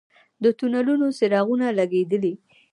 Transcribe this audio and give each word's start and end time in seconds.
د 0.43 0.45
تونلونو 0.59 1.05
څراغونه 1.17 1.67
لګیدلي؟ 1.79 2.33